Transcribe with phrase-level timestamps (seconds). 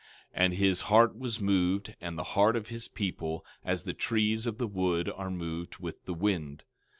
[0.33, 4.57] And his heart was moved, and the heart of his people, as the trees of
[4.57, 6.63] the wood are moved with the wind.